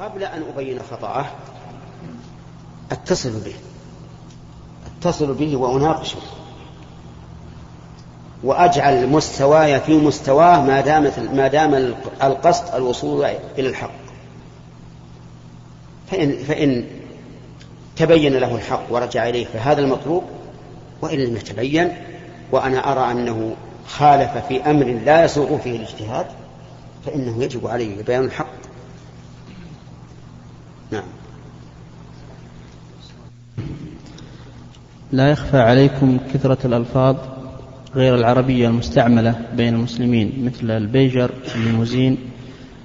[0.00, 1.26] قبل أن أبين خطأه
[2.92, 3.54] أتصل به.
[4.86, 6.18] أتصل به وأناقشه.
[8.44, 13.24] وأجعل مستواي في مستواه ما دامت ما دام القصد الوصول
[13.58, 13.90] إلى الحق.
[16.10, 16.84] فإن فإن
[17.96, 20.24] تبين له الحق ورجع إليه فهذا المطلوب
[21.02, 21.96] وإن لم يتبين
[22.52, 23.56] وأنا أرى أنه
[23.86, 26.26] خالف في أمر لا يسوغ فيه الاجتهاد
[27.06, 28.45] فإنه يجب عليه بيان الحق.
[30.90, 31.02] نعم.
[35.12, 37.16] لا يخفى عليكم كثرة الألفاظ
[37.94, 42.18] غير العربية المستعملة بين المسلمين مثل البيجر الليموزين.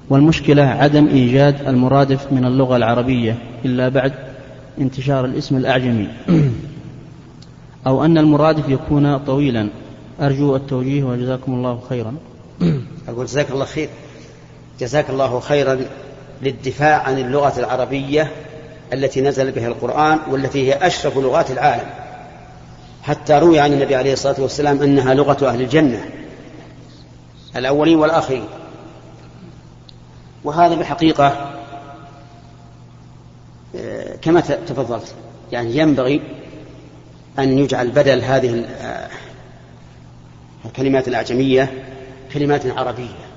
[0.10, 4.14] والمشكلة عدم إيجاد المرادف من اللغة العربية إلا بعد
[4.82, 6.08] انتشار الاسم الأعجمي.
[7.88, 9.70] أو أن المرادف يكون طويلا.
[10.22, 12.16] أرجو التوجيه وجزاكم الله خيرا.
[13.08, 13.90] أقول جزاك الله خير.
[14.80, 15.80] جزاك الله خيرا.
[16.42, 18.32] للدفاع عن اللغة العربية
[18.94, 21.90] التي نزل بها القرآن والتي هي أشرف لغات العالم.
[23.04, 26.06] حتى روي عن النبي عليه الصلاة والسلام أنها لغة أهل الجنة
[27.56, 28.46] الأولين والآخرين.
[30.44, 31.52] وهذا بالحقيقة
[33.76, 35.16] آه، كما تفضلت
[35.52, 36.22] يعني ينبغي
[37.40, 39.10] أن يجعل بدل هذه آه،
[40.66, 41.84] الكلمات الأعجمية
[42.34, 43.31] كلمات عربية.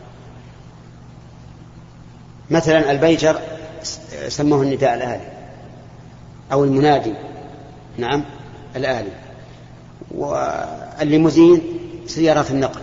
[2.50, 3.38] مثلا البيجر
[4.28, 5.28] سموه النداء الآلي
[6.52, 7.14] أو المنادي.
[7.98, 8.24] نعم
[8.76, 9.10] الآلي.
[10.10, 11.62] والليموزين
[12.06, 12.80] سيارات النقل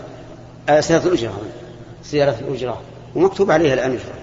[0.70, 1.42] آه سيارة الأجرة
[2.04, 2.82] سيارة الأجرة.
[3.16, 4.14] ومكتوب عليها الأجرة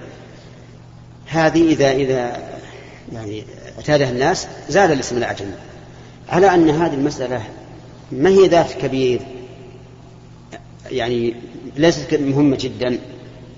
[1.27, 2.37] هذه إذا إذا
[3.13, 3.45] يعني
[3.77, 5.53] اعتادها الناس زاد الاسم الأعجمي
[6.29, 7.43] على أن هذه المسألة
[8.13, 9.21] ما هي ذات كبير
[10.91, 11.35] يعني
[11.77, 12.99] ليست مهمة جدا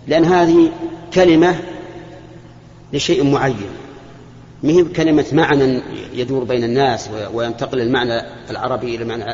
[0.08, 0.70] لأن هذه
[1.14, 1.56] كلمة
[2.92, 3.70] لشيء معين.
[4.62, 5.82] ما هي كلمة معنى
[6.14, 9.24] يدور بين الناس وينتقل المعنى العربي إلى المعنى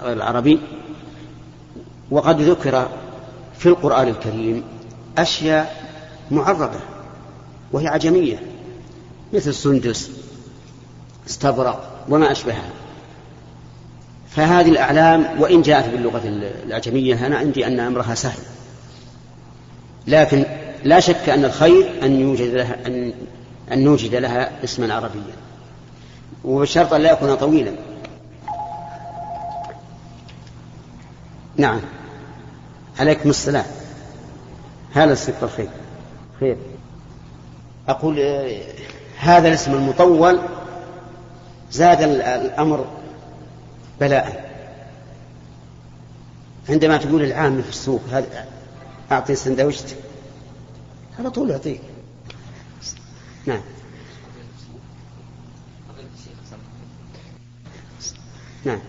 [0.00, 0.60] غير العربي؟
[2.10, 2.88] وقد ذكر
[3.58, 4.64] في القرآن الكريم
[5.18, 5.88] أشياء
[6.30, 6.80] معربة
[7.72, 8.42] وهي عجمية
[9.32, 10.10] مثل سندس
[11.28, 12.70] استبرق وما أشبهها.
[14.30, 16.22] فهذه الأعلام وإن جاءت باللغة
[16.66, 18.42] الأعجمية أنا عندي أن أمرها سهل.
[20.06, 20.44] لكن
[20.84, 23.12] لا شك أن الخير أن يوجد لها أن
[23.72, 25.34] أن نوجد لها اسما عربيا.
[26.44, 27.72] وبشرط أن لا يكون طويلا.
[31.56, 31.80] نعم.
[32.98, 33.64] عليكم السلام.
[34.92, 35.68] هذا السكر خير
[36.40, 36.56] خير.
[37.88, 38.20] أقول
[39.18, 40.38] هذا الاسم المطول
[41.72, 42.86] زاد الأمر
[44.00, 44.52] بلاء.
[46.68, 48.46] عندما تقول العام في السوق هذا
[49.12, 49.96] أعطي سندويشت
[51.18, 51.80] على طول يعطيك.
[53.46, 53.60] نعم.
[58.64, 58.80] نعم.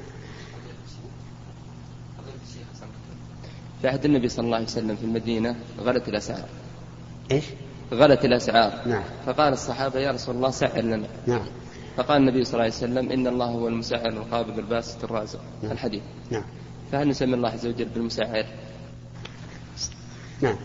[3.82, 6.46] في عهد النبي صلى الله عليه وسلم في المدينة غلت الأسعار.
[7.32, 7.46] إيش؟
[7.94, 8.88] غلت الأسعار.
[8.88, 9.04] نعم.
[9.26, 11.08] فقال الصحابة يا رسول الله سعر لنا.
[11.28, 11.46] نعم.
[11.98, 15.42] فقال النبي صلى الله عليه وسلم إن الله هو المسعر القابض الباسط الرازق.
[15.64, 15.72] نعم.
[15.72, 16.04] الحديث.
[16.32, 16.44] نعم.
[16.92, 18.46] فهل نسمي الله عز وجل بالمسعر؟
[20.42, 20.58] نعم.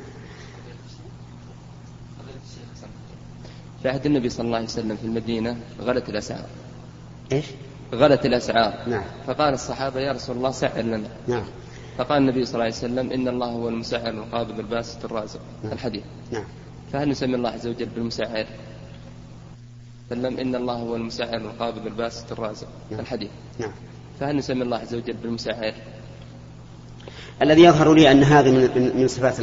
[3.83, 6.45] في عهد النبي صلى الله عليه وسلم في المدينة غلت الأسعار.
[7.33, 7.45] إيش؟
[7.95, 8.89] غلت الأسعار.
[8.89, 9.05] نعم.
[9.27, 11.09] فقال الصحابة يا رسول الله سعر لنا.
[11.29, 11.45] نعم.
[11.99, 15.41] فقال النبي صلى الله عليه وسلم إن الله هو المسعر القابض الباسط الرازق.
[15.63, 15.73] نعم.
[15.73, 16.03] الحديث.
[16.33, 16.45] نعم.
[16.93, 18.47] فهل نسمي الله عز وجل بالمسعر؟
[20.11, 22.69] سلم إن الله هو المسعر القابض الباسط الرازق.
[22.91, 23.01] نعم.
[23.01, 23.31] الحديث.
[23.59, 23.73] نعم.
[24.21, 25.75] فهل نسمي الله عز وجل بالمسعر؟
[27.43, 29.41] الذي يظهر لي أن هذه من من صفات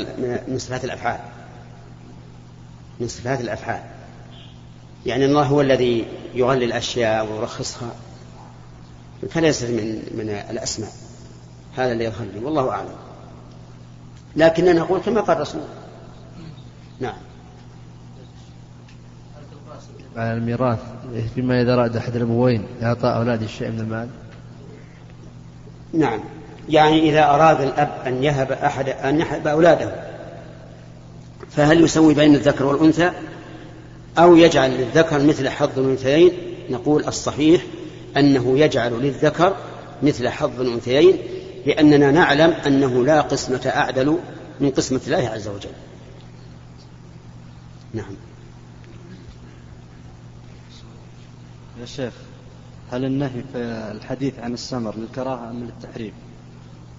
[0.47, 1.19] من صفات الأفعال.
[2.99, 3.94] من صفات الأفعال.
[5.05, 7.91] يعني الله هو الذي يغلي الأشياء ويرخصها.
[9.29, 10.91] فليست من من الأسماء.
[11.77, 12.95] هذا اللي يظهر لي والله أعلم.
[14.35, 15.61] لكننا نقول كما قال الرسول.
[16.99, 17.17] نعم.
[20.15, 20.79] على الميراث.
[21.35, 24.09] فيما إذا أراد أحد الأبوين إعطاء أولاده شيء من المال.
[25.93, 26.19] نعم.
[26.69, 30.05] يعني إذا أراد الأب أن يهب أحد أن يهب أولاده
[31.49, 33.11] فهل يسوي بين الذكر والأنثى؟
[34.17, 36.31] أو يجعل للذكر مثل حظ الأنثيين
[36.69, 37.65] نقول الصحيح
[38.17, 39.55] أنه يجعل للذكر
[40.03, 41.17] مثل حظ الأنثيين
[41.65, 44.17] لأننا نعلم أنه لا قسمة أعدل
[44.59, 45.69] من قسمة الله عز وجل.
[47.93, 48.15] نعم.
[51.81, 52.13] يا شيخ
[52.91, 53.57] هل النهي في
[53.91, 56.13] الحديث عن السمر للكراهة أم للتحريم؟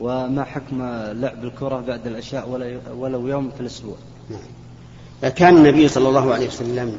[0.01, 2.49] وما حكم لعب الكرة بعد العشاء
[2.97, 3.97] ولو يوم في الأسبوع؟
[4.31, 4.66] نعم.
[5.23, 6.99] كان النبي صلى الله عليه وسلم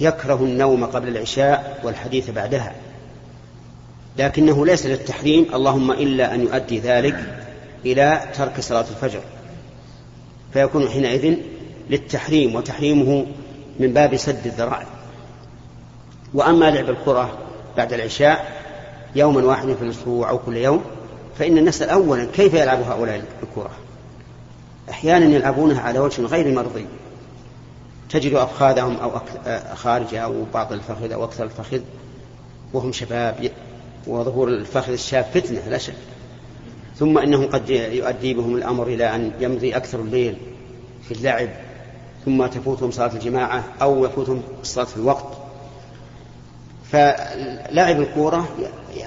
[0.00, 2.74] يكره النوم قبل العشاء والحديث بعدها.
[4.18, 7.16] لكنه ليس للتحريم اللهم إلا أن يؤدي ذلك
[7.84, 9.20] إلى ترك صلاة الفجر.
[10.52, 11.36] فيكون حينئذ
[11.90, 13.26] للتحريم وتحريمه
[13.80, 14.86] من باب سد الذرائع.
[16.34, 17.38] وأما لعب الكرة
[17.76, 18.62] بعد العشاء
[19.16, 20.84] يوما واحدا في الأسبوع أو كل يوم
[21.38, 23.70] فإن نسأل أولا كيف يلعب هؤلاء الكرة؟
[24.90, 26.86] أحيانا يلعبونها على وجه غير مرضي.
[28.10, 29.10] تجد أفخاذهم أو
[29.74, 31.80] خارجها أو بعض الفخذ أو أكثر الفخذ
[32.72, 33.50] وهم شباب
[34.06, 35.94] وظهور الفخذ الشاب فتنة لا شك.
[36.98, 40.36] ثم إنه قد يؤدي بهم الأمر إلى أن يمضي أكثر الليل
[41.08, 41.48] في اللعب
[42.24, 45.26] ثم تفوتهم صلاة الجماعة أو يفوتهم الصلاة في الوقت.
[46.92, 48.48] فلعب الكورة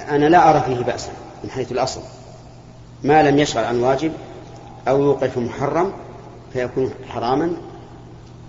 [0.10, 1.12] أنا لا أرى فيه بأسا
[1.44, 2.02] من حيث الأصل.
[3.04, 4.12] ما لم يشغل عن واجب
[4.88, 5.92] أو يوقف محرم
[6.54, 7.54] فيكون حراما.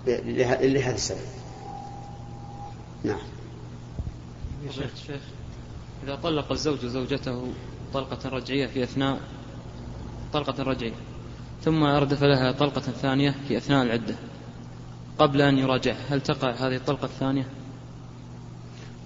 [0.07, 1.41] لهذا السبب.
[3.03, 3.19] نعم.
[4.65, 5.21] يا شيخ شيخ
[6.03, 7.47] إذا طلق الزوج زوجته
[7.93, 9.19] طلقة رجعية في أثناء
[10.33, 10.93] طلقة رجعية
[11.63, 14.15] ثم أردف لها طلقة ثانية في أثناء العدة
[15.19, 17.47] قبل أن يراجع هل تقع هذه الطلقة الثانية؟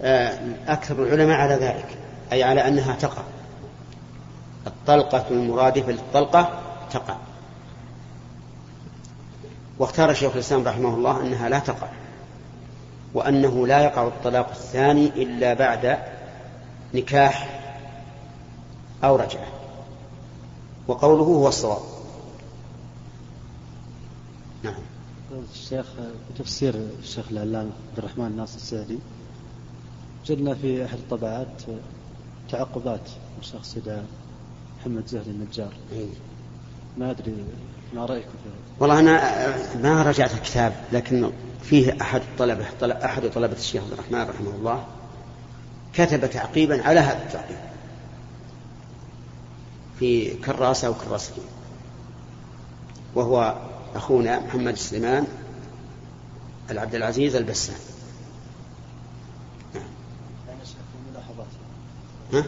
[0.02, 1.98] آه، أكثر العلماء على ذلك
[2.32, 3.24] أي على أنها تقع.
[4.68, 6.62] الطلقة المرادفة للطلقة
[6.92, 7.18] تقع.
[9.80, 11.88] واختار شيخ الإسلام رحمه الله أنها لا تقع
[13.14, 15.98] وأنه لا يقع الطلاق الثاني إلا بعد
[16.94, 17.62] نكاح
[19.04, 19.48] أو رجعة.
[20.88, 21.82] وقوله هو الصواب.
[24.64, 24.82] نعم.
[25.54, 25.86] الشيخ
[26.34, 29.00] بتفسير الشيخ العلامة عبد الرحمن ناصر السعدي
[30.24, 31.62] وجدنا في أحد الطبعات
[32.50, 33.78] تعقبات من شخص
[34.80, 35.74] محمد زهري النجار.
[35.92, 36.08] إيه.
[36.98, 37.36] ما أدري
[37.96, 41.32] ما رأيكم في هذا؟ والله أنا ما رجعت الكتاب لكن
[41.64, 42.66] فيه أحد الطلبة
[43.06, 44.86] أحد طلبة الشيخ عبد الرحمن رحمه الله
[45.94, 47.58] كتب تعقيبا على هذا التعقيب.
[50.00, 51.44] في كراسة وكراستين
[53.16, 53.56] وهو
[53.96, 55.28] أخونا محمد سليمان
[56.72, 57.76] العبد العزيز البسام
[62.34, 62.44] ها؟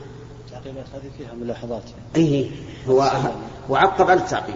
[0.46, 1.84] التعقيبات هذه فيها ملاحظات.
[2.16, 2.52] اي
[2.88, 3.02] هو
[3.70, 4.56] هو عقب على التعقيب.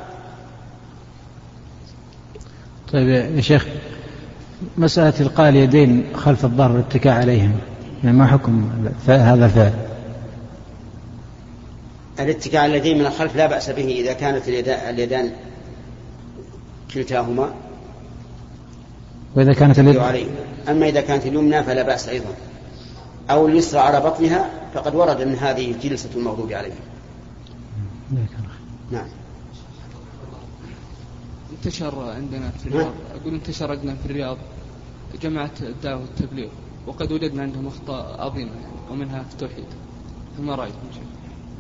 [2.93, 3.67] طيب يا شيخ
[4.77, 7.55] مسألة إلقاء اليدين خلف الظهر والاتكاء عليهم
[8.03, 8.69] يعني ما حكم
[9.07, 9.73] هذا الفعل؟
[12.19, 14.47] الاتكاء على اليدين من الخلف لا بأس به إذا كانت
[14.89, 15.31] اليدان
[16.93, 17.53] كلتاهما.
[19.35, 20.25] وإذا كانت اليد عليه
[20.69, 22.33] أما إذا كانت اليمنى فلا بأس أيضا.
[23.29, 26.73] أو اليسرى على بطنها فقد ورد أن هذه جلسة المغضوب عليه
[28.91, 29.07] نعم.
[31.65, 34.37] انتشر عندنا في الرياض أقول انتشر عندنا في الرياض
[35.21, 36.49] جماعة الدعوة والتبليغ
[36.87, 39.65] وقد وجدنا عندهم أخطاء عظيمة يعني ومنها في التوحيد
[40.37, 40.77] فما رأيكم؟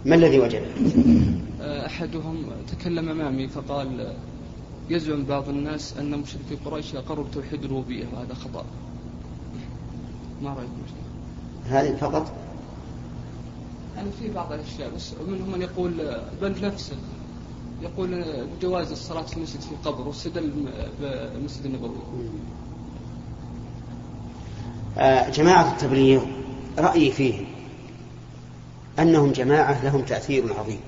[0.05, 0.63] ما الذي وجد؟
[1.61, 4.15] أحدهم تكلم أمامي فقال
[4.89, 8.65] يزعم بعض الناس أن مشركي قريش أقروا بتوحيد الربوبية وهذا خطأ
[10.41, 10.81] ما رأيكم؟
[11.65, 12.31] هذه فقط؟
[13.95, 15.93] يعني في بعض الأشياء بس منهم من يقول
[16.41, 16.95] بل نفسه
[17.81, 18.25] يقول
[18.61, 20.51] جواز الصلاة في المسجد في قبر واستدل
[21.01, 21.95] بالمسجد النبوي.
[24.97, 26.21] آه، جماعة التبليغ
[26.77, 27.45] رأيي فيهم
[28.99, 30.79] أنهم جماعة لهم تأثير عظيم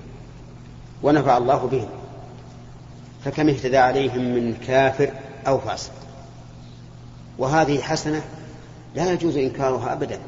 [1.03, 1.89] ونفع الله بهم
[3.25, 5.13] فكم اهتدى عليهم من كافر
[5.47, 5.91] أو فاسق.
[7.37, 8.23] وهذه حسنة
[8.95, 10.19] لا يجوز إنكارها أبدا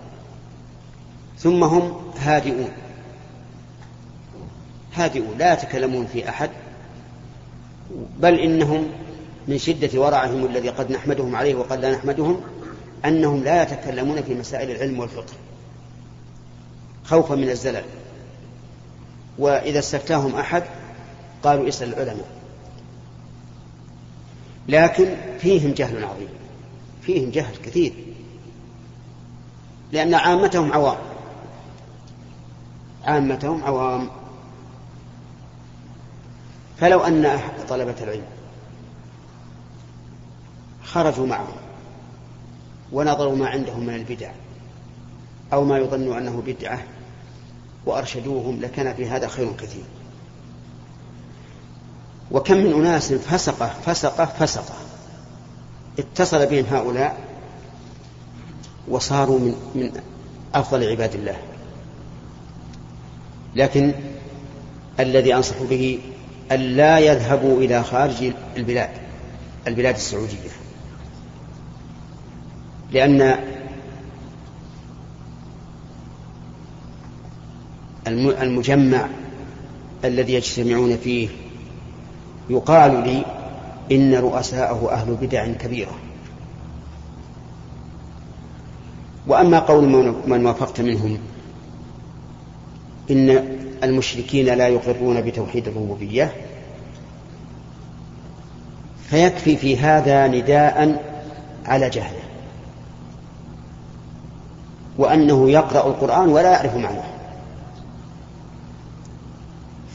[1.37, 2.84] ثم هم هادئون.
[4.95, 6.49] هادئون لا يتكلمون في أحد
[8.19, 8.87] بل إنهم
[9.47, 12.41] من شدة ورعهم الذي قد نحمدهم عليه وقد لا نحمدهم
[13.05, 15.33] أنهم لا يتكلمون في مسائل العلم والفقه
[17.03, 17.83] خوفا من الزلل.
[19.37, 20.63] وإذا استفتاهم أحد
[21.43, 22.27] قالوا اسأل العلماء.
[24.67, 26.29] لكن فيهم جهل عظيم
[27.01, 27.93] فيهم جهل كثير
[29.91, 30.97] لأن عامتهم عوام.
[33.05, 34.09] عامتهم عوام.
[36.79, 37.39] فلو أن
[37.69, 38.25] طلبة العلم
[40.83, 41.55] خرجوا معهم
[42.91, 44.31] ونظروا ما عندهم من البدع
[45.53, 46.83] أو ما يظن أنه بدعة
[47.85, 49.83] وأرشدوهم لكان في هذا خير كثير.
[52.31, 54.75] وكم من أناس فسقة فسقة فسقة
[55.99, 57.17] اتصل بهم هؤلاء
[58.87, 60.01] وصاروا من من
[60.53, 61.37] أفضل عباد الله.
[63.55, 63.93] لكن
[64.99, 65.99] الذي أنصح به
[66.51, 68.89] أن لا يذهبوا إلى خارج البلاد
[69.67, 70.49] البلاد السعودية.
[72.91, 73.35] لأن
[78.41, 79.07] المجمع
[80.05, 81.29] الذي يجتمعون فيه
[82.49, 83.25] يقال لي
[83.91, 85.95] إن رؤساءه أهل بدع كبيرة.
[89.27, 89.83] وأما قول
[90.27, 91.17] من وافقت منهم
[93.11, 96.33] إن المشركين لا يقرون بتوحيد الربوبية.
[99.09, 101.03] فيكفي في هذا نداء
[101.65, 102.23] على جهله.
[104.97, 107.03] وأنه يقرأ القرآن ولا يعرف معناه.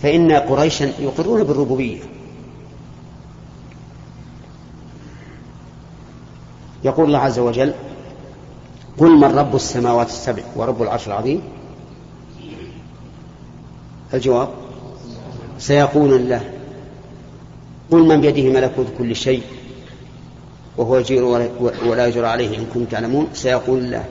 [0.02, 2.00] فإن قريشا يقرون بالربوبية.
[6.84, 7.74] يقول الله عز وجل
[8.98, 11.42] قل من رب السماوات السبع ورب العرش العظيم
[14.14, 14.48] الجواب
[15.58, 16.40] سيقول الله
[17.90, 19.42] قل من بيده ملكوت كل شيء
[20.76, 21.24] وهو يجير
[21.86, 24.04] ولا يجر عليه إن كنتم تعلمون سيقول الله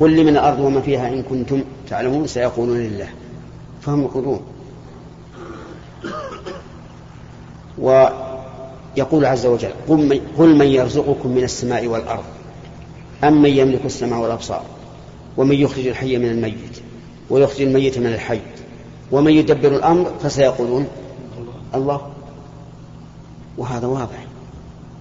[0.00, 3.08] قل لمن الأرض وما فيها إن كنتم تعلمون سيقولون لله
[3.80, 4.40] فهم يقولون
[7.78, 9.70] ويقول عز وجل
[10.38, 12.24] قل من يرزقكم من السماء والأرض
[13.24, 14.62] أم من يملك السماء والأبصار
[15.36, 16.80] ومن يخرج الحي من الميت
[17.30, 18.40] ويخرج الميت من الحي
[19.14, 20.86] ومن يدبر الأمر فسيقولون
[21.74, 22.00] الله.
[23.58, 24.24] وهذا واضح.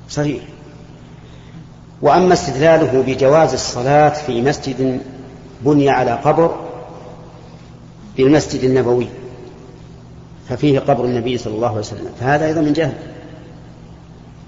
[0.10, 0.44] صريح
[2.02, 5.02] وأما استدلاله بجواز الصلاة في مسجد
[5.62, 6.56] بني على قبر
[8.18, 9.08] بالمسجد النبوي
[10.50, 12.10] ففيه قبر النبي صلى الله عليه وسلم.
[12.20, 12.94] فهذا أيضا من جهل.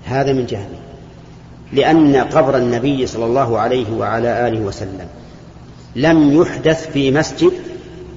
[0.05, 0.69] هذا من جهل.
[1.73, 5.07] لأن قبر النبي صلى الله عليه وعلى آله وسلم
[5.95, 7.51] لم يحدث في مسجد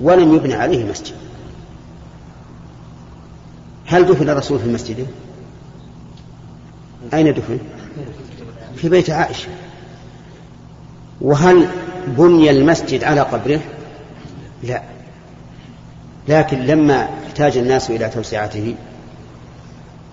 [0.03, 1.15] ولم يبنى عليه مسجد.
[3.89, 5.07] هل دفن الرسول في مسجده
[7.15, 7.59] أين دفن؟
[8.77, 9.49] في بيت عائشة.
[11.21, 11.69] وهل
[12.07, 13.61] بني المسجد على قبره؟
[14.63, 14.83] لا.
[16.29, 18.75] لكن لما احتاج الناس إلى توسعته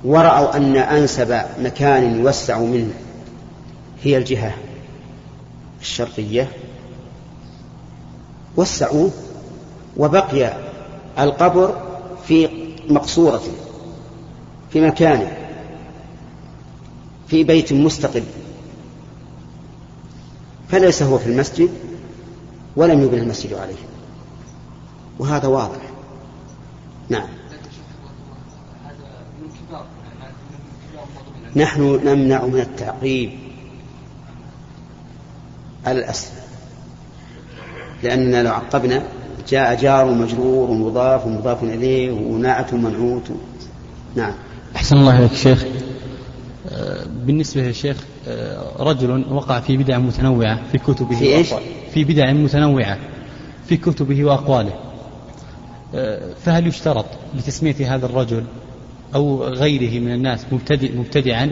[0.03, 2.93] ورأوا أن أنسب مكان يوسع منه
[4.03, 4.53] هي الجهة
[5.81, 6.47] الشرقية
[8.57, 9.11] وسعوه
[9.97, 10.53] وبقي
[11.19, 11.81] القبر
[12.27, 12.49] في
[12.89, 13.41] مقصورة.
[14.69, 15.37] في مكانه
[17.27, 18.23] في بيت مستقل.
[20.69, 21.69] فليس هو في المسجد
[22.75, 23.75] ولم يبنى المسجد عليه.
[25.19, 25.81] وهذا واضح.
[27.09, 27.27] نعم.
[31.55, 33.31] نحن نمنع من التعقيب
[35.85, 36.41] على الأسفل
[38.03, 39.03] لأننا لو عقبنا
[39.47, 43.31] جاء جار ومجرور ومضاف ومضاف إليه وناعة ومنعوت
[44.15, 44.33] نعم.
[44.75, 45.65] أحسن الله إليك شيخ.
[47.25, 47.97] بالنسبة للشيخ
[48.79, 51.53] رجل وقع في بدع متنوعة في كتبه في إيش؟
[51.93, 52.97] في بدع متنوعة
[53.69, 54.73] في كتبه وأقواله.
[56.45, 57.05] فهل يشترط
[57.35, 58.43] لتسمية هذا الرجل
[59.15, 61.51] أو غيره من الناس مبتدئ مبتدعا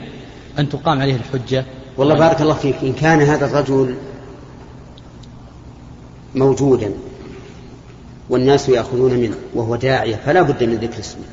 [0.60, 1.66] أن تقام عليه الحجة؟
[1.98, 3.96] والله بارك الله فيك إن كان هذا الرجل
[6.36, 6.92] موجودا
[8.30, 11.24] والناس يأخذون منه وهو داعية فلا بد من ذكر اسمه.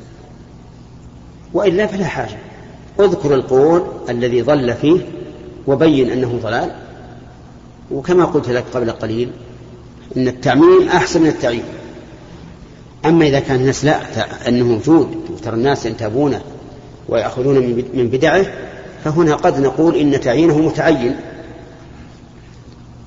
[1.53, 2.37] وإلا فلا حاجة.
[2.99, 4.99] اذكر القول الذي ضل فيه
[5.67, 6.75] وبين أنه ضلال.
[7.91, 9.31] وكما قلت لك قبل قليل
[10.17, 11.63] إن التعميم أحسن من التعيين.
[13.05, 13.99] أما إذا كان الناس لا
[14.47, 16.41] أنه موجود ترى الناس ينتابونه
[17.09, 17.55] ويأخذون
[17.93, 18.45] من بدعه
[19.03, 21.15] فهنا قد نقول إن تعيينه متعين.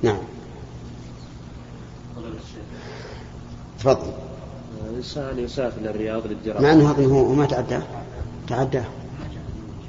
[0.01, 0.17] نعم.
[3.79, 4.11] تفضل.
[4.89, 6.61] الإنسان يسافر للرياض للدراسة.
[6.63, 7.81] مع أنه هذا هو ما تعداه.
[8.47, 8.85] تعداه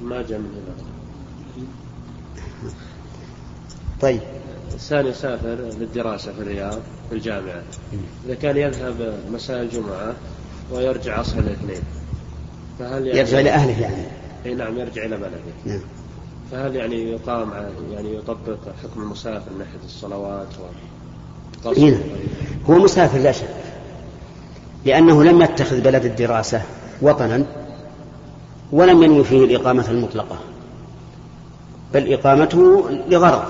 [0.02, 0.86] ما جاء من هنا.
[4.00, 4.20] طيب.
[4.68, 7.62] الإنسان يسافر للدراسة في الرياض في الجامعة.
[8.26, 10.14] إذا كان يذهب مساء الجمعة
[10.72, 11.82] ويرجع عصر الاثنين
[12.78, 14.02] فهل يعني يرجع إلى أهله يعني.
[14.46, 15.38] أي نعم يرجع إلى بلده.
[15.64, 15.80] نعم.
[16.52, 17.52] فهل يعني يقام
[17.92, 20.48] يعني يطبق حكم المسافر من ناحية الصلوات
[21.64, 21.96] هنا والقصر
[22.70, 23.48] هو مسافر لا شك.
[24.84, 26.62] لأنه لم يتخذ بلد الدراسة
[27.02, 27.65] وطنا.
[28.72, 30.38] ولم ينوي فيه الإقامة المطلقة
[31.94, 33.42] بل إقامته لغرض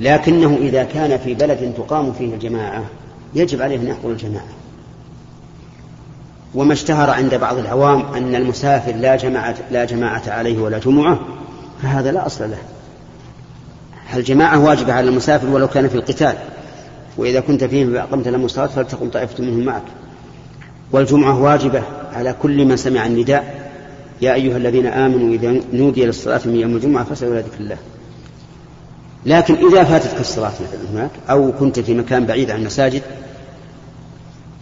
[0.00, 2.84] لكنه إذا كان في بلد تقام فيه الجماعة
[3.34, 4.48] يجب عليه أن يحضر الجماعة.
[6.54, 11.18] وما اشتهر عند بعض العوام أن المسافر لا جماعة لا جماعة عليه ولا جمعة
[11.82, 12.58] فهذا لا أصل له.
[14.14, 16.34] الجماعة واجبة على المسافر ولو كان في القتال؟
[17.16, 19.82] وإذا كنت فيهم فأقمت لهم الصلاة فلتقم طائفة منهم معك.
[20.92, 21.82] والجمعة واجبة
[22.12, 23.63] على كل من سمع النداء
[24.22, 27.78] يا أيها الذين آمنوا إذا نودي للصلاة من يوم الجمعة فاسعوا إلى ذكر الله.
[29.26, 33.02] لكن إذا فاتتك الصلاة مثلا هناك أو كنت في مكان بعيد عن المساجد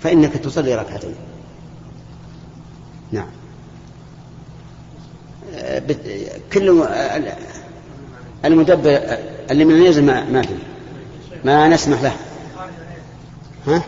[0.02, 1.14] فإنك تصلي ركعتين.
[3.12, 3.26] نعم.
[5.54, 5.82] آه،
[6.52, 6.84] كل
[8.44, 9.00] المدبر
[9.50, 10.42] اللي من ما, ما
[11.44, 12.12] ما نسمح له.
[13.66, 13.82] ها؟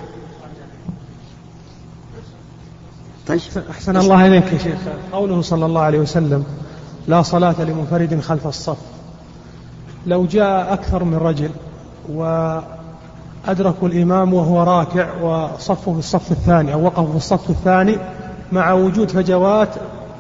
[3.28, 3.40] طيب.
[3.70, 4.78] أحسن الله إليك يا شيخ.
[5.12, 6.44] قوله صلى الله عليه وسلم
[7.08, 8.76] لا صلاة لمنفرد خلف الصف.
[10.06, 11.50] لو جاء أكثر من رجل
[12.08, 17.96] وأدركوا الإمام وهو راكع وصفوا في الصف الثاني أو وقفوا في الصف الثاني
[18.52, 19.68] مع وجود فجوات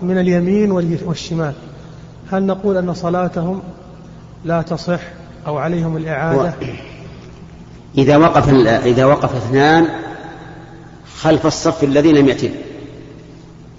[0.02, 0.70] من اليمين
[1.06, 1.52] والشمال
[2.32, 3.62] هل نقول أن صلاتهم
[4.44, 5.00] لا تصح
[5.46, 6.54] أو عليهم الإعادة؟
[7.98, 8.48] إذا وقف
[8.84, 9.88] إذا وقف اثنان
[11.16, 12.50] خلف الصف الذي لم يتم.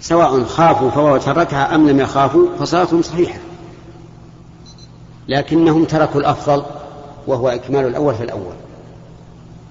[0.00, 3.38] سواء خافوا فوات الركعة أم لم يخافوا فصلاتهم صحيحة.
[5.28, 6.62] لكنهم تركوا الأفضل
[7.26, 8.54] وهو إكمال الأول في الأول.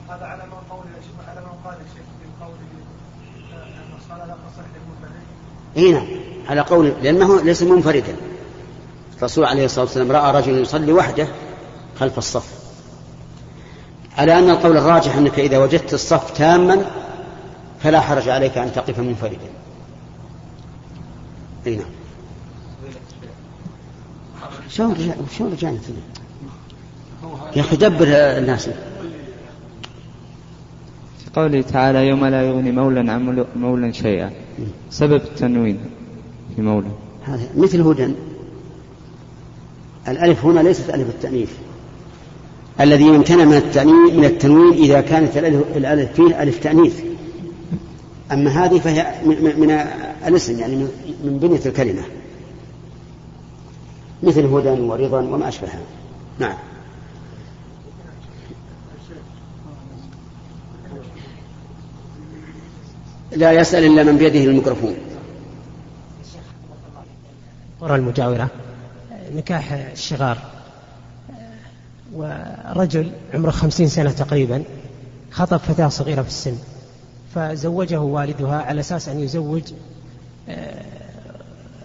[0.09, 0.85] هذا على ما قول
[1.27, 2.05] على ما قال الشيخ
[2.41, 5.21] أن الصلاة لا تصح للمنفرد.
[5.77, 6.07] اي نعم
[6.49, 8.15] على قول لأنه ليس منفردا.
[9.17, 11.27] الرسول عليه الصلاة والسلام رأى رجلا يصلي وحده
[11.99, 12.53] خلف الصف.
[14.17, 16.85] على أن القول الراجح أنك إذا وجدت الصف تاما
[17.83, 19.49] فلا حرج عليك أن تقف منفردا.
[21.67, 21.85] اي نعم.
[24.69, 25.77] شلون رجع شلون رجعنا
[27.55, 28.69] يا أخي دبر الناس.
[31.19, 34.31] في قوله تعالى يوم لا يغني مولا عن مولا شيئا.
[34.89, 35.79] سبب التنوين
[36.55, 36.87] في مولا
[37.23, 38.09] هذا مثل هدى.
[40.07, 41.51] الألف هنا ليست ألف التأنيث.
[42.81, 45.37] الذي يمتنع من التأنيث من التنوين إذا كانت
[45.75, 46.99] الألف فيه ألف تأنيث.
[48.31, 49.15] أما هذه فهي
[49.57, 49.71] من
[50.25, 50.75] الاسم يعني
[51.23, 52.03] من بنية الكلمة.
[54.23, 55.79] مثل هدى ورضا وما أشبهها.
[56.39, 56.57] نعم.
[63.31, 64.95] لا يسأل إلا من بيده الميكروفون.
[67.81, 68.49] قرى المجاورة.
[69.35, 70.37] نكاح الشغار.
[72.13, 74.63] ورجل عمره خمسين سنة تقريبا
[75.31, 76.55] خطب فتاة صغيرة في السن
[77.35, 79.63] فزوجه والدها على أساس أن يزوج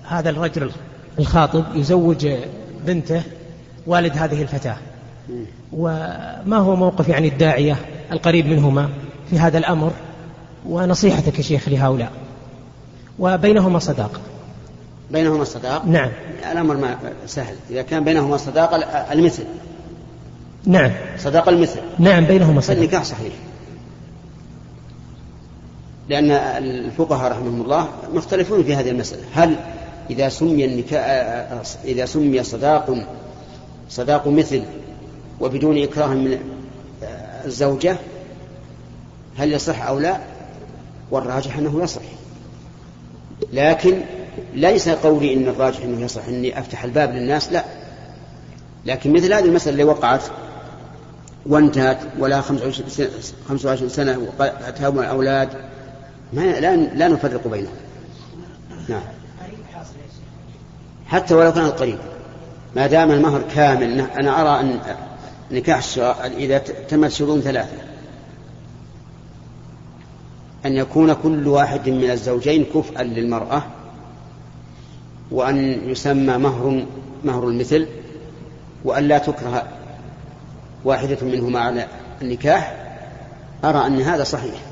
[0.08, 0.70] هذا الرجل
[1.18, 2.28] الخاطب يزوج
[2.86, 3.22] بنته
[3.86, 4.76] والد هذه الفتاة.
[5.72, 7.76] وما هو موقف يعني الداعية
[8.12, 8.88] القريب منهما
[9.30, 9.92] في هذا الأمر؟
[10.66, 12.12] ونصيحتك يا شيخ لهؤلاء.
[13.18, 14.20] وبينهما صداقة
[15.10, 16.10] بينهما صداقة نعم.
[16.52, 16.96] الأمر ما
[17.26, 17.54] سهل.
[17.70, 18.76] إذا كان بينهما صداقة
[19.12, 19.44] المثل.
[20.66, 20.90] نعم.
[21.18, 21.80] صداقة المثل.
[21.98, 23.32] نعم بينهما صداقة فالنكاح صحيح.
[26.10, 29.22] لأن الفقهاء رحمهم الله مختلفون في هذه المسألة.
[29.34, 29.56] هل
[30.10, 31.04] إذا سمي النكاح
[31.84, 33.06] إذا سمي صداق
[33.90, 34.62] صداق مثل
[35.40, 36.38] وبدون إكراه من
[37.44, 37.96] الزوجة
[39.36, 40.18] هل يصح أو لا؟
[41.10, 42.02] والراجح أنه يصح.
[43.52, 44.00] لكن
[44.54, 47.64] ليس قولي إن الراجح أنه يصح أني أفتح الباب للناس لا.
[48.86, 50.22] لكن مثل هذه المسألة اللي وقعت
[51.46, 55.48] وانتهت ولا 25 سنة وأتاهم الأولاد
[56.32, 57.74] ما لا لا نفرق بينهم.
[58.88, 59.02] نعم.
[61.06, 61.98] حتى ولو كان قريب.
[62.76, 64.80] ما دام المهر كامل أنا أرى أن
[65.50, 65.84] نكاح
[66.24, 67.76] إذا تمت شروط ثلاثة.
[70.66, 73.62] أن يكون كل واحد من الزوجين كفءا للمرأة
[75.30, 76.86] وأن يسمى مهر
[77.24, 77.86] مهر المثل
[78.84, 79.68] وأن لا تكره
[80.84, 81.86] واحدة منهما على
[82.22, 82.76] النكاح
[83.64, 84.69] أرى أن هذا صحيح.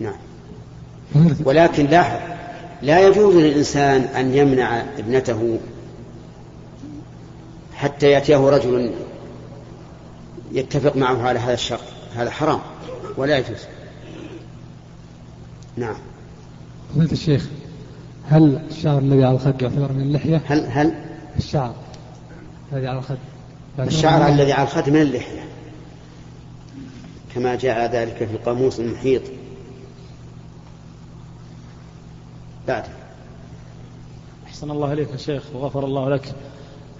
[0.00, 0.14] نعم.
[1.44, 2.20] ولكن لاحظ
[2.82, 5.58] لا يجوز للإنسان أن يمنع ابنته
[7.74, 8.92] حتى يأتيه رجل
[10.52, 11.80] يتفق معه على هذا الشرط.
[12.14, 12.60] هذا حرام
[13.16, 13.58] ولا يجوز.
[15.76, 15.96] نعم.
[16.96, 17.48] قلت الشيخ
[18.28, 20.94] هل الشعر الذي على الخد يعتبر من اللحية؟ هل هل؟
[21.36, 21.74] الشعر
[22.72, 23.18] الذي على الخد
[23.78, 25.44] الشعر الذي على الخد من اللحية.
[27.34, 29.22] كما جاء ذلك في القاموس المحيط.
[32.68, 32.84] بعد.
[34.46, 36.34] أحسن الله إليك يا شيخ وغفر الله لك.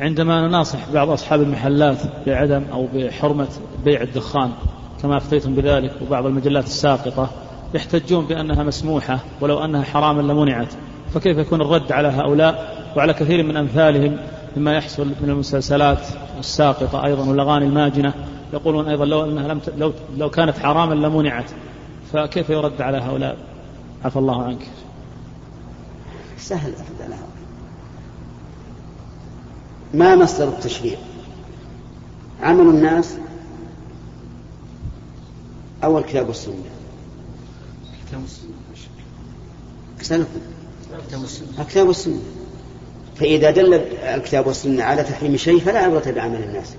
[0.00, 3.48] عندما نناصح بعض أصحاب المحلات بعدم أو بحرمة
[3.84, 4.50] بيع الدخان
[5.02, 7.30] كما أفتيتم بذلك وبعض المجلات الساقطة
[7.74, 10.72] يحتجون بأنها مسموحة ولو أنها حراما لمنعت.
[11.14, 14.16] فكيف يكون الرد على هؤلاء؟ وعلى كثير من أمثالهم
[14.56, 16.06] مما يحصل من المسلسلات
[16.38, 18.14] الساقطة أيضا والأغاني الماجنة
[18.52, 19.72] يقولون أيضا لو أنها لم ت...
[19.78, 19.92] لو...
[20.16, 21.50] لو كانت حراما لمنعت.
[22.12, 23.36] فكيف يرد على هؤلاء؟
[24.04, 24.66] عفى الله عنك.
[26.38, 27.14] سهل أفضل
[29.94, 30.98] ما مصدر التشريع؟
[32.42, 33.14] عمل الناس
[35.84, 36.54] أو الكتاب والسنة؟
[40.00, 40.28] أسألكم
[41.58, 42.20] الكتاب والسنة.
[43.16, 46.74] فإذا دل الكتاب والسنة على تحريم شيء فلا عبرة بعمل الناس.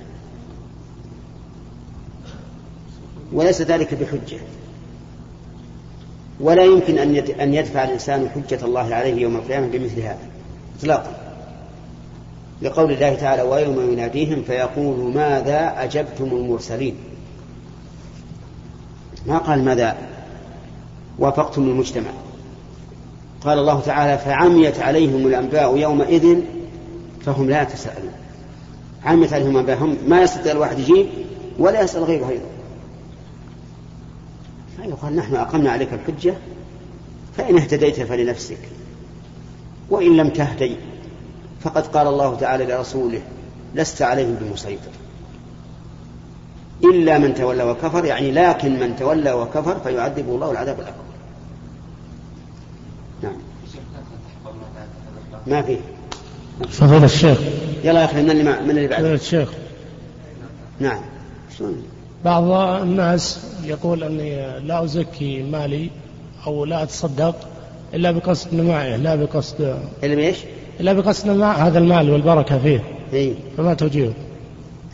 [3.34, 4.40] وليس ذلك بحجة.
[6.40, 6.98] ولا يمكن
[7.40, 10.18] أن يدفع الإنسان حجة الله عليه يوم القيامة بمثل هذا
[10.80, 11.12] إطلاقا.
[12.62, 16.96] لقول الله تعالى ويوم يناديهم فيقول ماذا أجبتم المرسلين؟
[19.26, 19.98] ما قال ماذا
[21.20, 22.10] وافقتم المجتمع.
[23.42, 26.38] قال الله تعالى فعميت عليهم الأنباء يومئذ
[27.26, 28.12] فهم لا يتساءلون.
[29.06, 31.08] عميت عليهم الأنباء هم ما يستطيع الواحد يجيب
[31.60, 32.46] ولا يسأل غيره أيضا.
[34.82, 36.34] فيقال نحن أقمنا عليك الحجة
[37.38, 38.60] فإن اهتديت فلنفسك
[39.90, 40.76] وإن لم تهتدي
[41.62, 43.22] فقد قال الله تعالى لرسوله
[43.76, 44.92] لست عليهم بمسيطر.
[46.84, 51.04] إلا من تولى وكفر يعني لكن من تولى وكفر فيعذبه الله العذاب الأكبر.
[53.24, 53.36] نعم.
[55.48, 55.80] ما فيه
[56.70, 57.40] فضيلة الشيخ.
[57.84, 59.50] يلا يا أخي من اللي, من اللي بعد فضيلة الشيخ.
[60.80, 61.02] نعم.
[61.58, 61.84] شلون؟
[62.26, 62.44] بعض
[62.82, 65.90] الناس يقول أني لا أزكي مالي
[66.48, 67.36] أو لا أتصدق
[67.94, 70.38] إلا بقصد نمائه لا بقصد إلا بإيش؟
[70.80, 74.14] إلا بقصد نماء هذا المال والبركة فيه إيه؟ فما توجيه؟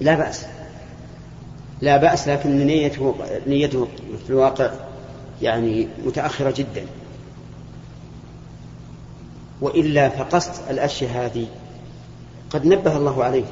[0.01, 0.45] لا بأس
[1.81, 3.15] لا بأس لكن نيته
[3.47, 3.87] نيته
[4.23, 4.71] في الواقع
[5.41, 6.85] يعني متأخرة جدا
[9.61, 11.45] وإلا فقصد الأشياء هذه
[12.49, 13.43] قد نبه الله عليه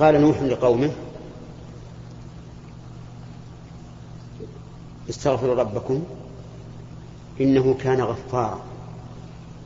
[0.00, 0.90] قال نوح لقومه
[5.10, 6.02] استغفروا ربكم
[7.40, 8.60] إنه كان غفارا.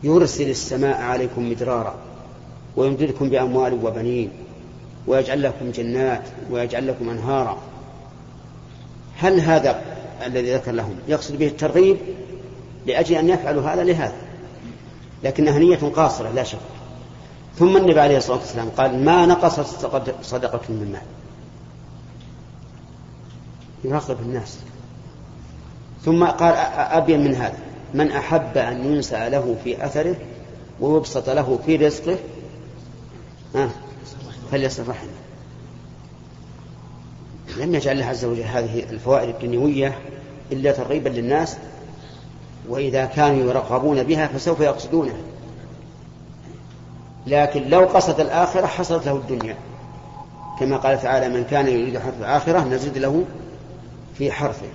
[0.02, 1.94] يرسل السماء عليكم مدرارا
[2.76, 4.30] ويمددكم بأموال وبنين
[5.06, 7.58] ويجعل لكم جنات ويجعل لكم أنهارا.
[9.16, 9.82] هل هذا
[10.26, 11.96] الذي ذكر لهم يقصد به الترغيب
[12.86, 14.16] لأجل أن يفعلوا هذا؟ لهذا.
[15.24, 16.58] لكنها نية قاصرة لا شك.
[17.58, 19.86] ثم النبي عليه الصلاة والسلام قال ما نقصت
[20.22, 21.02] صدقة من مال.
[23.84, 24.58] يراقب الناس.
[26.04, 27.58] ثم قال أبين من هذا
[27.94, 30.16] من أحب أن ينسى له في أثره
[30.80, 32.18] ويبسط له في رزقه
[33.56, 33.70] آه
[34.50, 35.10] فليصل رحمه
[37.56, 39.98] لم يجعل الله عز وجل هذه الفوائد الدنيوية
[40.52, 41.56] إلا ترغيبا للناس
[42.68, 45.16] وإذا كانوا يرغبون بها فسوف يقصدونها.
[47.26, 49.56] لكن لو قصد الآخرة حصلت له الدنيا.
[50.60, 53.24] كما قال تعالى من كان يريد حرث الآخرة نزد له
[54.18, 54.66] في حرثه.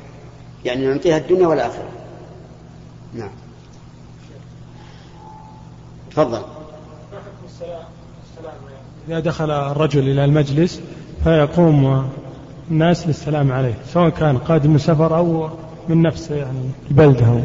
[0.65, 1.89] يعني نعطيها الدنيا والآخرة.
[3.13, 3.29] نعم.
[6.11, 6.41] تفضل.
[9.07, 10.81] إذا دخل الرجل إلى المجلس
[11.23, 12.09] فيقوم
[12.71, 15.49] الناس للسلام عليه سواء كان قادم من سفر أو
[15.89, 17.43] من نفس يعني البلدة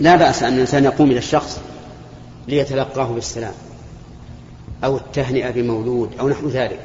[0.00, 1.60] لا بأس أن الإنسان يقوم إلى الشخص
[2.48, 3.52] ليتلقاه بالسلام.
[4.84, 6.80] أو التهنئة بمولود أو نحو ذلك.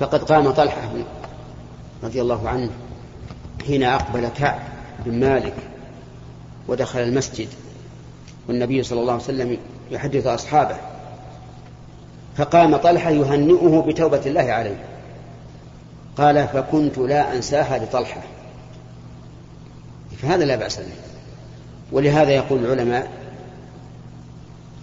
[0.00, 0.90] فقد قام طلحة
[2.02, 2.70] رضي الله عنه
[3.66, 4.60] حين أقبل كعب
[5.06, 5.54] بن مالك
[6.68, 7.48] ودخل المسجد
[8.48, 9.58] والنبي صلى الله عليه وسلم
[9.90, 10.76] يحدث أصحابه.
[12.36, 14.84] فقام طلحة يهنئه بتوبة الله عليه.
[16.16, 18.22] قال فكنت لا أنساها لطلحة.
[20.22, 20.84] فهذا لا بأس به.
[21.92, 23.10] ولهذا يقول العلماء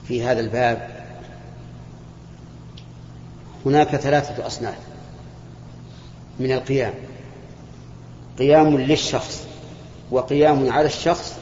[0.07, 0.94] في هذا الباب
[3.65, 4.77] هناك ثلاثة أصناف
[6.39, 6.93] من القيام.
[8.39, 9.43] قيام للشخص
[10.11, 11.33] وقيام على الشخص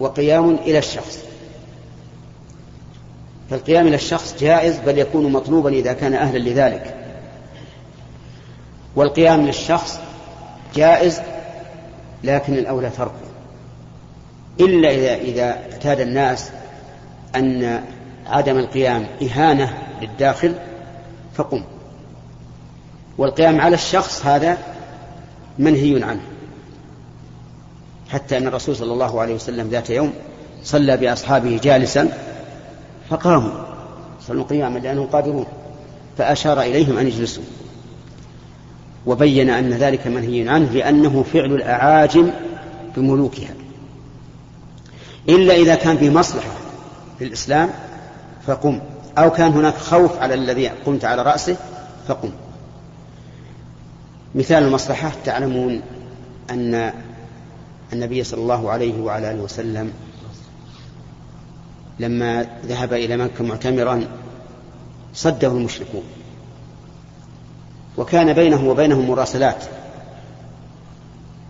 [0.00, 1.18] وقيام إلى الشخص.
[3.50, 6.94] فالقيام إلى الشخص جائز بل يكون مطلوبا إذا كان أهلا لذلك.
[8.96, 9.98] والقيام للشخص
[10.74, 11.20] جائز
[12.24, 13.12] لكن الأولى تركه
[14.60, 16.50] إلا إذا إذا اعتاد الناس
[17.36, 17.82] أن
[18.26, 20.54] عدم القيام إهانة للداخل
[21.34, 21.62] فقم.
[23.18, 24.58] والقيام على الشخص هذا
[25.58, 26.22] منهي عنه.
[28.08, 30.12] حتى أن الرسول صلى الله عليه وسلم ذات يوم
[30.64, 32.08] صلى بأصحابه جالسا
[33.10, 33.64] فقاموا.
[34.26, 35.46] صلوا قياما لأنهم قادرون.
[36.18, 37.42] فأشار إليهم أن يجلسوا.
[39.06, 42.30] وبين أن ذلك منهي عنه لأنه فعل الأعاجم
[42.96, 43.54] بملوكها.
[45.28, 46.50] إلا إذا كان في مصلحة
[47.20, 47.70] للإسلام
[48.46, 48.80] فقم.
[49.18, 51.56] أو كان هناك خوف على الذي قمت على رأسه
[52.08, 52.30] فقم.
[54.34, 55.80] مثال المصلحة تعلمون
[56.50, 56.92] أن
[57.92, 59.92] النبي صلى الله عليه وعلى آله وسلم
[62.00, 64.04] لما ذهب إلى مكة معتمرا
[65.14, 66.02] صده المشركون.
[67.98, 69.64] وكان بينه وبينهم مراسلات.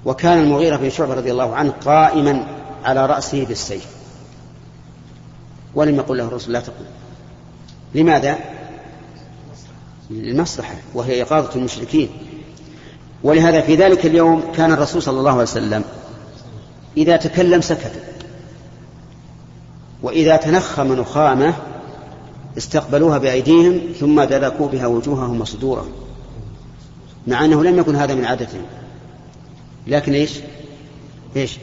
[0.05, 2.47] وكان المغيرة بن شعبة رضي الله عنه قائما
[2.85, 3.87] على رأسه بالسيف.
[5.75, 6.85] ولم يقل له الرسول لا تقل
[7.95, 8.39] لماذا؟
[10.11, 12.09] للمصلحة وهي إغاظة المشركين.
[13.23, 15.85] ولهذا في ذلك اليوم كان الرسول صلى الله عليه وسلم
[16.97, 17.93] إذا تكلم سكت.
[20.03, 21.55] وإذا تنخم نخامة
[22.59, 25.93] استقبلوها بأيديهم ثم دلكوا بها وجوههم وصدورهم
[27.27, 28.63] مع أنه لم يكن هذا من عادتهم.
[29.87, 30.41] لكن إيش؟
[31.37, 31.59] إيش؟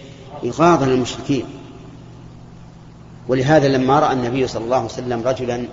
[0.45, 1.43] إغاظة للمشركين
[3.27, 5.65] ولهذا لما رأى النبي صلى الله عليه وسلم رجلا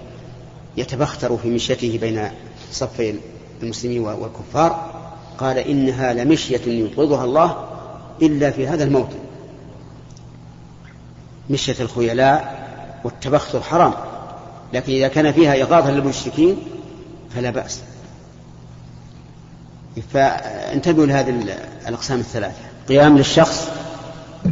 [0.76, 2.30] يتبختر في مشيته بين
[2.72, 3.14] صفي
[3.62, 4.96] المسلمين والكفار
[5.38, 7.64] قال إنها لمشية يبغضها الله
[8.22, 9.18] إلا في هذا الموطن.
[11.50, 12.66] مشية الخيلاء
[13.04, 13.92] والتبختر حرام
[14.72, 16.56] لكن إذا كان فيها إغاظة للمشركين
[17.34, 17.80] فلا بأس.
[20.12, 21.56] فانتبهوا لهذه
[21.88, 23.68] الأقسام الثلاثة قيام للشخص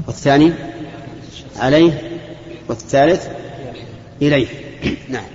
[0.06, 0.52] والثاني
[1.56, 2.18] عليه
[2.68, 3.28] والثالث
[4.22, 4.46] إليه.
[5.08, 5.34] نعم.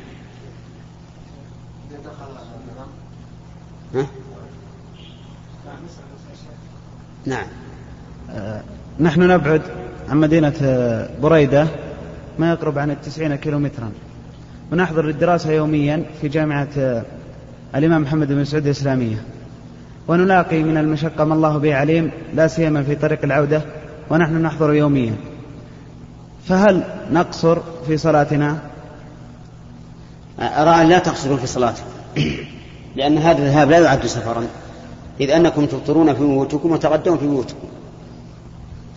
[3.96, 4.06] ها؟
[7.26, 7.46] نعم.
[8.32, 8.62] آه
[9.00, 9.62] نحن نبعد
[10.10, 10.54] عن مدينة
[11.22, 11.68] بريدة
[12.40, 13.92] ما يقرب عن التسعين كيلومترا.
[14.72, 17.04] ونحضر للدراسة يوميا في جامعة آه
[17.76, 19.24] الإمام محمد بن سعود الإسلامية.
[20.08, 23.62] ونلاقي من المشقة ما الله به عليم لا سيما في طريق العودة
[24.10, 25.14] ونحن نحضر يوميا.
[26.46, 28.58] فهل نقصر في صلاتنا؟
[30.40, 31.86] أرى أن لا تقصروا في صلاتكم.
[32.96, 34.48] لأن هذا الذهاب لا يعد سفرا.
[35.22, 37.68] إذ أنكم تفطرون في بيوتكم وتغدون في بيوتكم.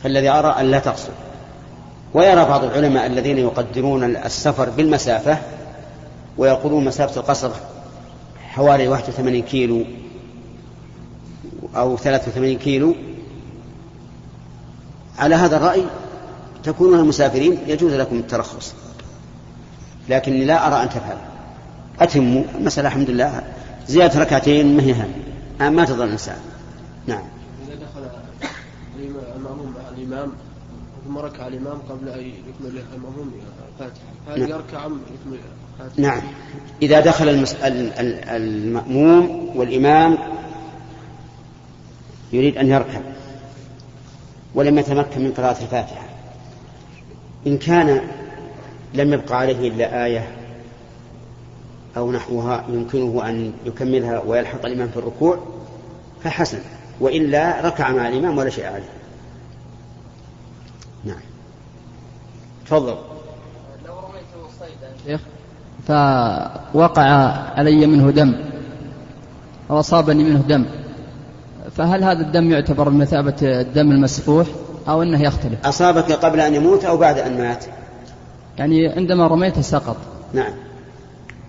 [0.02, 1.12] فالذي أرى أن لا تقصر.
[2.14, 5.38] ويرى بعض العلماء الذين يقدرون السفر بالمسافة
[6.38, 7.50] ويقولون مسافة القصر
[8.48, 9.84] حوالي 81 كيلو
[11.76, 12.94] أو 83 كيلو.
[15.18, 15.84] على هذا الرأي
[16.64, 18.74] تكونون مسافرين يجوز لكم الترخص.
[20.08, 21.16] لكني لا أرى أن تفعل.
[22.00, 23.42] أتموا المسألة الحمد لله.
[23.88, 24.94] زيادة ركعتين ما هي
[25.70, 26.36] ما تظن الإنسان
[27.06, 27.22] نعم.
[27.68, 28.08] إذا دخل
[29.36, 30.32] المأموم مع الإمام
[31.06, 33.32] ثم ركع الإمام قبل أن يكمل المأموم
[33.74, 34.04] الفاتحة.
[34.28, 34.50] هل نعم.
[34.50, 35.38] يركع أم يكمل
[35.80, 36.22] الفاتحة؟ نعم.
[36.82, 37.56] إذا دخل المس...
[37.62, 40.18] المأموم والإمام
[42.32, 43.02] يريد أن يركب
[44.54, 46.06] ولم يتمكن من قراءة الفاتحة.
[47.46, 48.00] إن كان
[48.94, 50.41] لم يبق عليه إلا آية
[51.96, 55.38] أو نحوها يمكنه أن يكملها ويلحق الإمام في الركوع
[56.24, 56.58] فحسن.
[57.00, 58.88] وإلا ركع مع الإمام ولا شيء عليه.
[61.04, 61.20] نعم.
[62.66, 62.96] تفضل.
[63.86, 65.18] لو رميته صيدا
[66.72, 67.02] فوقع
[67.58, 68.34] علي منه دم.
[69.70, 70.64] أو أصابني منه دم.
[71.76, 74.46] فهل هذا الدم يعتبر بمثابة الدم المسفوح
[74.88, 77.64] أو أنه يختلف؟ أصابك قبل أن يموت أو بعد أن مات؟
[78.58, 79.96] يعني عندما رميته سقط.
[80.32, 80.52] نعم.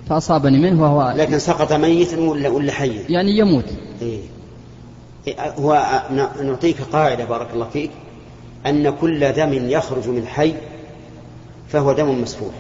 [0.10, 3.66] فأصابني منه وهو لكن سقط ميتا ولا ولا حيا يعني يموت.
[4.02, 4.20] إيه.
[5.38, 6.02] هو
[6.42, 7.92] نعطيك قاعدة بارك الله فيك.
[8.66, 10.56] أن كل دم يخرج من حي
[11.70, 12.54] فهو دم مسفوح.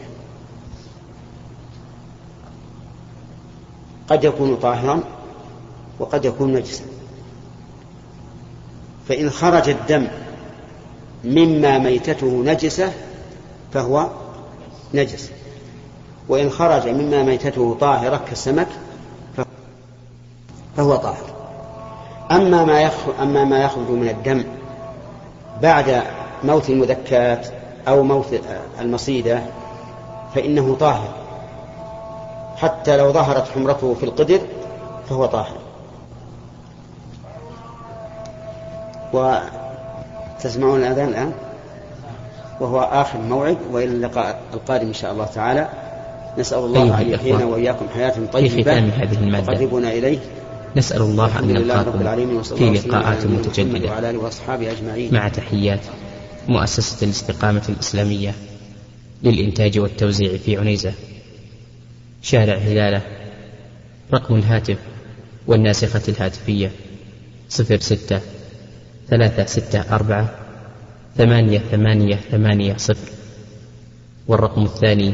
[4.10, 5.04] قد يكون طاهرا
[6.00, 6.84] وقد يكون نجسا.
[9.08, 10.08] فإن خرج الدم
[11.24, 12.94] مما ميتته نجسة
[13.74, 14.10] فهو
[14.94, 15.30] نجس.
[16.30, 18.68] وإن خرج مما ميتته طاهرة كالسمك
[20.78, 21.26] فهو طاهر.
[22.32, 24.44] أما ما يخرج أما ما يخرج من الدم
[25.62, 26.04] بعد
[26.44, 27.48] موت المذكات
[27.88, 28.42] أو موت
[28.80, 29.42] المصيدة
[30.36, 31.10] فإنه طاهر.
[32.58, 34.40] حتى لو ظهرت حمرته في القدر
[35.10, 35.58] فهو طاهر.
[39.14, 41.34] وتسمعون الأذان الآن؟
[42.60, 45.83] وهو آخر موعد وإلى اللقاء القادم إن شاء الله تعالى.
[46.38, 49.54] نسأل الله أن يحيينا وإياكم حياة طيبة في ختام هذه المادة
[49.98, 50.19] إليه.
[50.76, 55.13] نسأل الله أن نلقاكم في لقاءات متجددة وعلى آله وأصحابه أجمعين.
[55.13, 55.80] مع تحيات
[56.48, 58.34] مؤسسة الاستقامة الإسلامية
[59.24, 60.93] للإنتاج والتوزيع في عنيزة.
[62.22, 63.02] شارع هلالة
[64.13, 64.78] رقم الهاتف
[65.48, 66.72] والناسخة الهاتفية
[67.50, 68.19] صفر ستة
[69.10, 70.36] ثلاثة ستة أربعة
[71.17, 73.10] ثمانية ثمانية ثمانية صفر.
[74.28, 75.13] والرقم الثاني